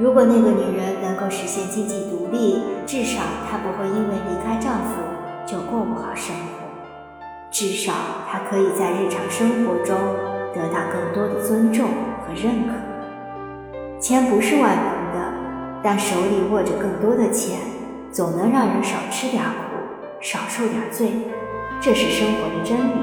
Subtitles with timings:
[0.00, 3.20] 如果那个女人能够实现经济独立，至少
[3.50, 4.94] 她不会因为离开丈夫
[5.44, 6.64] 就过不好生活。
[7.50, 7.92] 至少
[8.26, 9.94] 她可以在日常生活中
[10.54, 12.72] 得到更多的尊重和认可。
[14.00, 15.34] 钱不是万能的，
[15.82, 17.58] 但手里握着更多的钱，
[18.10, 21.12] 总能让人少吃点苦，少受点罪。
[21.78, 22.94] 这是生活的真理。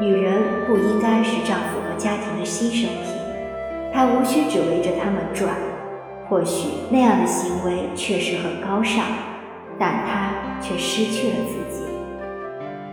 [0.00, 3.12] 女人不应该是丈夫和家庭的牺牲品，
[3.92, 5.54] 她无需只围着他们转。
[6.28, 9.04] 或许那样的行为确实很高尚，
[9.78, 11.82] 但她却失去了自己。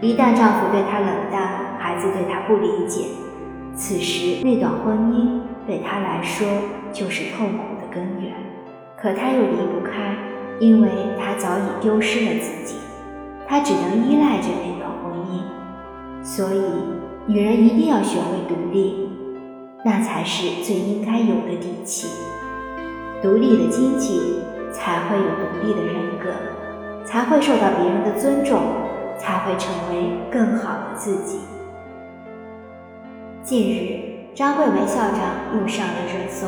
[0.02, 3.06] 一旦丈夫对她冷淡，孩子对她不理解，
[3.76, 6.48] 此时那段婚姻对她来说
[6.92, 8.34] 就是痛苦的根源。
[8.98, 10.16] 可她又离不开，
[10.60, 12.76] 因为她早已丢失了自己，
[13.48, 15.42] 她只能依赖着那段婚姻。
[16.22, 16.62] 所以，
[17.26, 19.10] 女人一定要学会独立，
[19.86, 22.08] 那才是最应该有的底气。
[23.22, 24.40] 独立的经济，
[24.72, 26.32] 才会有独立的人格，
[27.04, 28.62] 才会受到别人的尊重，
[29.18, 31.40] 才会成为更好的自己。
[33.44, 35.20] 近日，张桂梅校长
[35.54, 36.48] 又上了热搜。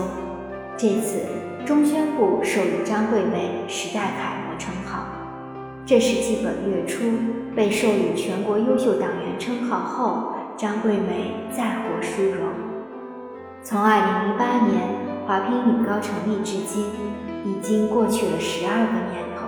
[0.78, 1.20] 这次，
[1.66, 5.08] 中宣部授予张桂梅“时代楷模”称号，
[5.86, 7.04] 这是继本月初
[7.54, 12.48] 被授予全国优秀党员称号后，张桂梅再获殊荣。
[13.62, 13.90] 从2008
[14.72, 14.91] 年。
[15.66, 16.86] 女高成立至今，
[17.46, 19.48] 已经过去了十二个年头。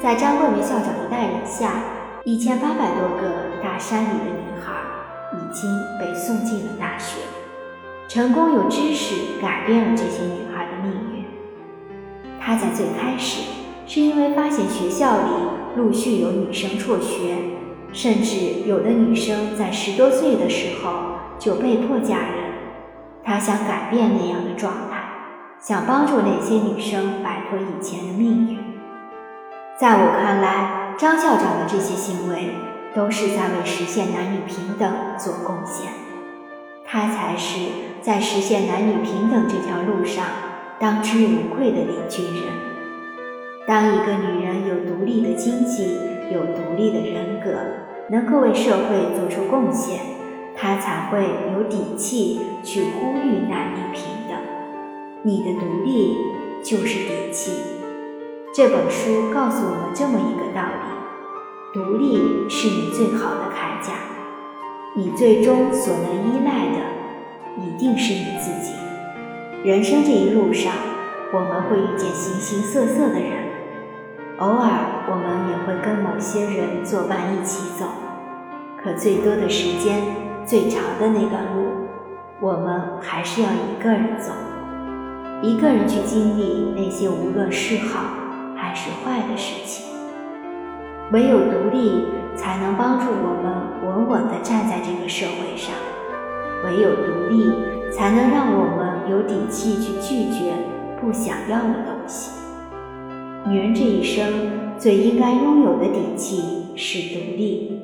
[0.00, 1.82] 在张桂梅校长的带领下，
[2.24, 4.72] 一千八百多个大山里的女孩
[5.34, 7.20] 已经被送进了大学。
[8.08, 11.24] 成功有知识改变了这些女孩的命运。
[12.40, 13.42] 她在最开始
[13.86, 15.32] 是因为发现学校里
[15.76, 17.36] 陆续有女生辍学，
[17.92, 20.92] 甚至有的女生在十多岁的时候
[21.38, 22.32] 就被迫嫁人。
[23.22, 24.97] 她想改变那样的状态。
[25.60, 28.58] 想帮助那些女生摆脱以前的命运。
[29.76, 32.50] 在我看来，张校长的这些行为
[32.94, 35.92] 都是在为实现男女平等做贡献。
[36.84, 37.58] 他才是
[38.00, 40.24] 在实现男女平等这条路上
[40.78, 42.44] 当之无愧的领军人。
[43.66, 45.98] 当一个女人有独立的经济，
[46.32, 47.50] 有独立的人格，
[48.10, 49.98] 能够为社会做出贡献，
[50.56, 54.17] 她才会有底气去呼吁男女平。
[55.24, 56.16] 你的独立
[56.62, 57.50] 就是底气。
[58.54, 63.94] 这本书告诉我们这么一个道理：独立是你最好的铠甲。
[64.94, 68.72] 你最终所能依赖的，一定是你自己。
[69.64, 70.72] 人生这一路上，
[71.32, 73.32] 我们会遇见形形色色的人，
[74.38, 74.70] 偶尔
[75.08, 77.86] 我们也会跟某些人作伴一起走。
[78.80, 80.00] 可最多的时间，
[80.46, 81.66] 最长的那段路，
[82.40, 84.30] 我们还是要一个人走。
[85.40, 88.00] 一个人去经历那些无论是好
[88.56, 89.86] 还是坏的事情，
[91.12, 95.72] 唯有独立才能帮助我们稳稳地站在这个社会上，
[96.64, 97.52] 唯有独立
[97.92, 100.52] 才能让我们有底气去拒绝
[101.00, 102.32] 不想要的东西。
[103.46, 107.80] 女人这一生最应该拥有的底气是独立，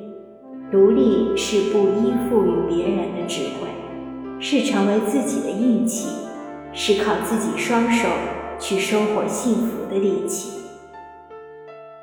[0.69, 3.69] 独立是不依附于别人的智慧，
[4.41, 6.24] 是成为自己的硬气。
[6.75, 8.09] 是靠自己双手
[8.59, 10.59] 去收获幸福的力气。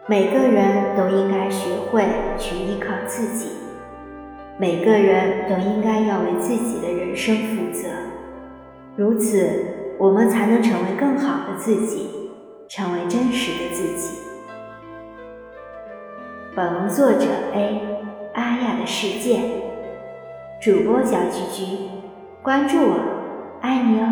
[0.06, 2.04] 每个人都应该学会
[2.38, 3.50] 去依靠自己，
[4.58, 7.88] 每个人都应该要为自己的人生负责。
[8.96, 9.66] 如此，
[9.98, 12.08] 我们才能成为更好的自己，
[12.68, 14.18] 成为真实的自己。
[16.56, 17.80] 本文作者 A
[18.34, 19.40] 阿亚的世界，
[20.60, 21.76] 主播小菊菊，
[22.42, 22.98] 关注我，
[23.60, 24.06] 爱你哦。